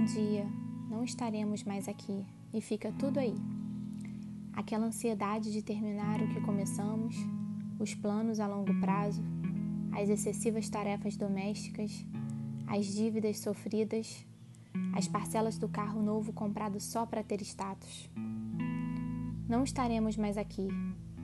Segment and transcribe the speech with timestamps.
[0.00, 0.46] Um dia
[0.88, 3.34] não estaremos mais aqui e fica tudo aí.
[4.54, 7.14] Aquela ansiedade de terminar o que começamos,
[7.78, 9.22] os planos a longo prazo,
[9.92, 12.06] as excessivas tarefas domésticas,
[12.66, 14.24] as dívidas sofridas,
[14.94, 18.08] as parcelas do carro novo comprado só para ter status.
[19.46, 20.68] Não estaremos mais aqui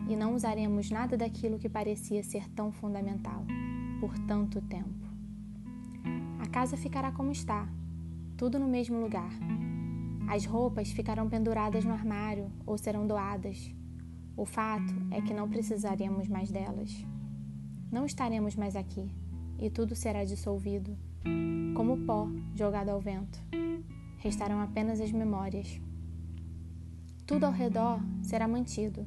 [0.07, 3.43] e não usaremos nada daquilo que parecia ser tão fundamental
[4.01, 5.07] por tanto tempo.
[6.41, 7.67] A casa ficará como está,
[8.37, 9.31] tudo no mesmo lugar.
[10.29, 13.75] As roupas ficarão penduradas no armário ou serão doadas.
[14.37, 16.93] O fato é que não precisaremos mais delas.
[17.91, 19.11] Não estaremos mais aqui
[19.59, 20.97] e tudo será dissolvido,
[21.75, 23.41] como pó jogado ao vento.
[24.19, 25.81] Restarão apenas as memórias.
[27.27, 29.07] Tudo ao redor será mantido.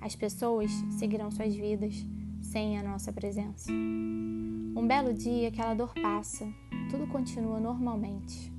[0.00, 1.94] As pessoas seguirão suas vidas
[2.40, 3.70] sem a nossa presença.
[3.70, 6.46] Um belo dia aquela dor passa,
[6.90, 8.53] tudo continua normalmente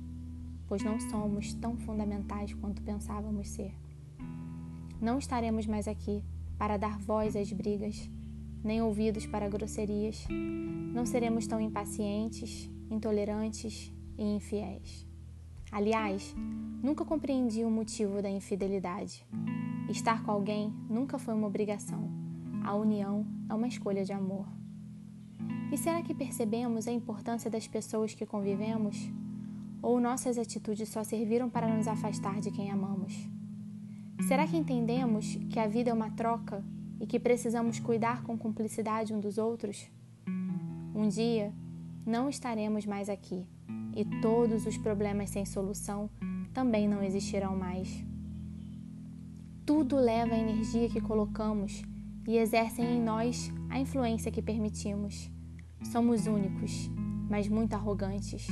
[0.68, 3.74] pois não somos tão fundamentais quanto pensávamos ser.
[5.00, 6.22] Não estaremos mais aqui
[6.58, 8.10] para dar voz às brigas,
[8.64, 10.26] nem ouvidos para grosserias.
[10.92, 15.06] Não seremos tão impacientes, intolerantes e infiéis.
[15.70, 16.34] Aliás,
[16.82, 19.26] nunca compreendi o motivo da infidelidade.
[19.88, 22.10] Estar com alguém nunca foi uma obrigação.
[22.64, 24.46] A união é uma escolha de amor.
[25.70, 29.10] E será que percebemos a importância das pessoas que convivemos?
[29.86, 33.14] Ou nossas atitudes só serviram para nos afastar de quem amamos?
[34.26, 36.64] Será que entendemos que a vida é uma troca
[36.98, 39.88] e que precisamos cuidar com cumplicidade um dos outros?
[40.92, 41.54] Um dia
[42.04, 43.46] não estaremos mais aqui
[43.94, 46.10] e todos os problemas sem solução
[46.52, 48.04] também não existirão mais.
[49.64, 51.84] Tudo leva a energia que colocamos
[52.26, 55.30] e exercem em nós a influência que permitimos.
[55.92, 56.90] Somos únicos,
[57.30, 58.48] mas muito arrogantes.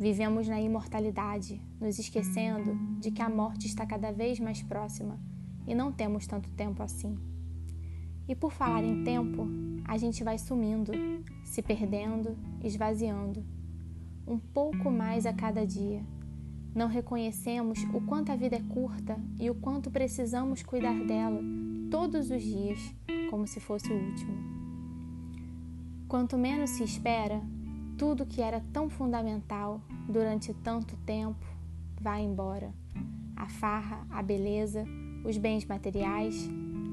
[0.00, 5.20] Vivemos na imortalidade, nos esquecendo de que a morte está cada vez mais próxima
[5.66, 7.18] e não temos tanto tempo assim.
[8.26, 9.46] E por falar em tempo,
[9.84, 10.90] a gente vai sumindo,
[11.44, 13.44] se perdendo, esvaziando,
[14.26, 16.02] um pouco mais a cada dia.
[16.74, 21.42] Não reconhecemos o quanto a vida é curta e o quanto precisamos cuidar dela
[21.90, 22.78] todos os dias,
[23.28, 24.32] como se fosse o último.
[26.08, 27.42] Quanto menos se espera,
[28.00, 29.78] tudo que era tão fundamental
[30.08, 31.44] durante tanto tempo
[32.00, 32.72] vai embora.
[33.36, 34.86] A farra, a beleza,
[35.22, 36.48] os bens materiais,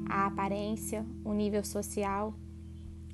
[0.10, 2.34] a aparência, o nível social,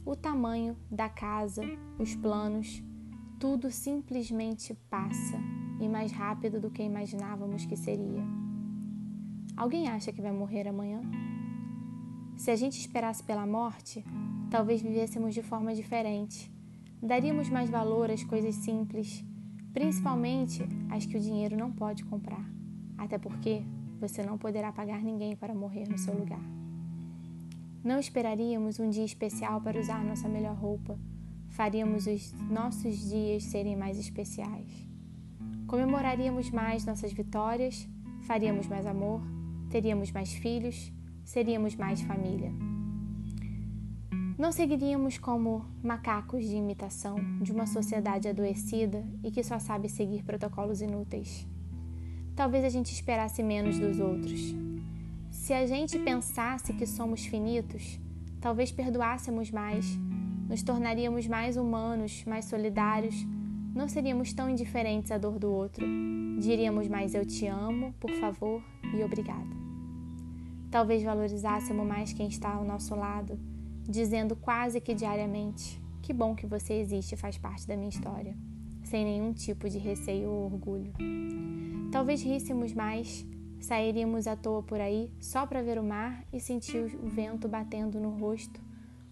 [0.03, 1.61] o tamanho da casa,
[1.99, 2.81] os planos,
[3.39, 5.37] tudo simplesmente passa
[5.79, 8.23] e mais rápido do que imaginávamos que seria.
[9.55, 10.99] Alguém acha que vai morrer amanhã?
[12.37, 14.03] Se a gente esperasse pela morte,
[14.49, 16.51] talvez vivêssemos de forma diferente
[17.03, 19.23] daríamos mais valor às coisas simples,
[19.73, 22.49] principalmente as que o dinheiro não pode comprar,
[22.97, 23.61] até porque
[23.99, 26.41] você não poderá pagar ninguém para morrer no seu lugar.
[27.83, 30.97] Não esperaríamos um dia especial para usar nossa melhor roupa,
[31.49, 34.87] faríamos os nossos dias serem mais especiais.
[35.67, 37.87] Comemoraríamos mais nossas vitórias,
[38.21, 39.21] faríamos mais amor,
[39.69, 40.93] teríamos mais filhos,
[41.25, 42.72] seríamos mais família.
[44.35, 50.23] Não seguiríamos como macacos de imitação de uma sociedade adoecida e que só sabe seguir
[50.23, 51.47] protocolos inúteis.
[52.35, 54.55] Talvez a gente esperasse menos dos outros.
[55.29, 57.99] Se a gente pensasse que somos finitos,
[58.41, 59.85] talvez perdoássemos mais,
[60.49, 63.15] nos tornaríamos mais humanos, mais solidários,
[63.75, 65.85] não seríamos tão indiferentes à dor do outro.
[66.39, 68.63] Diríamos mais eu te amo, por favor
[68.95, 69.63] e obrigada.
[70.71, 73.52] Talvez valorizássemos mais quem está ao nosso lado
[73.87, 78.35] dizendo quase que diariamente: Que bom que você existe e faz parte da minha história,
[78.83, 80.93] sem nenhum tipo de receio ou orgulho.
[81.91, 83.25] Talvez ríssemos mais,
[83.59, 87.99] sairíamos à toa por aí só para ver o mar e sentir o vento batendo
[87.99, 88.59] no rosto,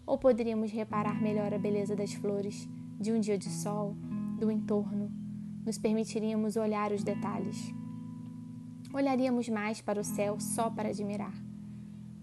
[0.06, 2.68] ou poderíamos reparar melhor a beleza das flores,
[3.00, 3.96] de um dia de sol,
[4.40, 5.12] do entorno,
[5.66, 7.74] nos permitiríamos olhar os detalhes.
[8.94, 11.34] Olharíamos mais para o céu só para admirar.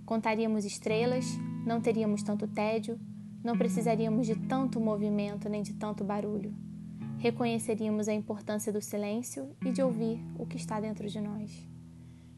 [0.05, 1.25] Contaríamos estrelas,
[1.69, 2.99] não teríamos tanto tédio,
[3.45, 6.55] não precisaríamos de tanto movimento nem de tanto barulho.
[7.19, 11.69] Reconheceríamos a importância do silêncio e de ouvir o que está dentro de nós.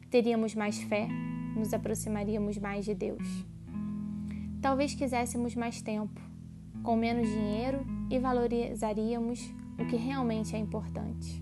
[0.09, 1.07] Teríamos mais fé,
[1.55, 3.25] nos aproximaríamos mais de Deus.
[4.61, 6.19] Talvez quiséssemos mais tempo,
[6.83, 9.39] com menos dinheiro e valorizaríamos
[9.79, 11.41] o que realmente é importante.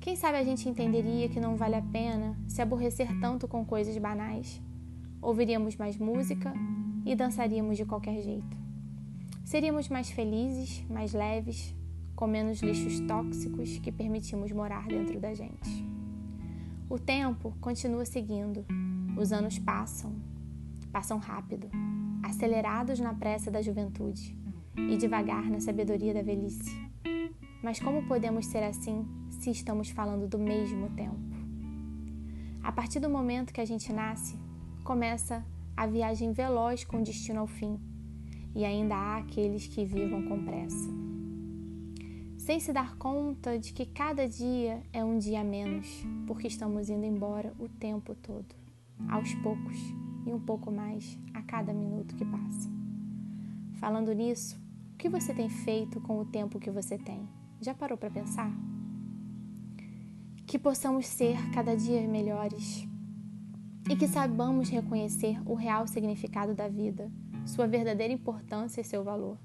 [0.00, 3.98] Quem sabe a gente entenderia que não vale a pena se aborrecer tanto com coisas
[3.98, 4.62] banais.
[5.24, 6.52] Ouviríamos mais música
[7.06, 8.56] e dançaríamos de qualquer jeito.
[9.42, 11.74] Seríamos mais felizes, mais leves,
[12.14, 15.82] com menos lixos tóxicos que permitimos morar dentro da gente.
[16.90, 18.66] O tempo continua seguindo,
[19.16, 20.12] os anos passam,
[20.92, 21.70] passam rápido,
[22.22, 24.36] acelerados na pressa da juventude
[24.76, 26.70] e devagar na sabedoria da velhice.
[27.62, 31.16] Mas como podemos ser assim se estamos falando do mesmo tempo?
[32.62, 34.36] A partir do momento que a gente nasce,
[34.84, 35.42] começa
[35.74, 37.80] a viagem veloz com destino ao fim,
[38.54, 40.90] e ainda há aqueles que vivam com pressa.
[42.36, 46.90] Sem se dar conta de que cada dia é um dia a menos, porque estamos
[46.90, 48.54] indo embora o tempo todo,
[49.08, 49.78] aos poucos
[50.26, 52.70] e um pouco mais a cada minuto que passa.
[53.80, 54.60] Falando nisso,
[54.92, 57.26] o que você tem feito com o tempo que você tem?
[57.58, 58.52] Já parou para pensar?
[60.46, 62.86] Que possamos ser cada dia melhores
[63.88, 67.10] e que saibamos reconhecer o real significado da vida,
[67.44, 69.38] sua verdadeira importância e seu valor.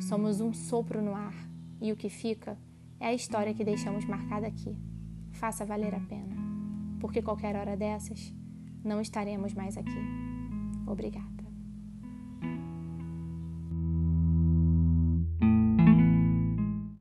[0.00, 1.34] Somos um sopro no ar
[1.80, 2.58] e o que fica
[3.00, 4.76] é a história que deixamos marcada aqui.
[5.32, 6.36] Faça valer a pena,
[7.00, 8.34] porque qualquer hora dessas
[8.84, 10.00] não estaremos mais aqui.
[10.86, 11.37] Obrigada.